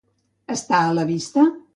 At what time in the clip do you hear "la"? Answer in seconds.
1.01-1.05